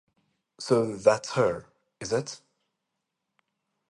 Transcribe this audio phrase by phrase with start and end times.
[0.59, 1.67] So that's her,
[1.99, 2.41] is it?